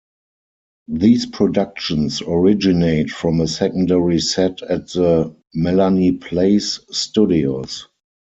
These 0.87 1.27
productions 1.27 2.23
originate 2.23 3.11
from 3.11 3.39
a 3.39 3.45
secondary 3.47 4.17
set 4.19 4.63
at 4.63 4.87
the 4.89 5.35
Melanie 5.53 6.13
Place 6.13 6.79
studios. 6.89 7.85